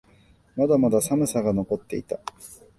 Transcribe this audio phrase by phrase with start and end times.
[0.55, 2.19] まだまだ寒さが残っていた。